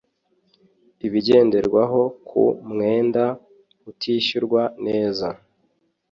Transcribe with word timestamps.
Ibigenderwaho 1.07 2.01
ku 2.27 2.43
mwenda 2.69 3.23
utishyurwa 3.89 4.63
neza 4.85 5.27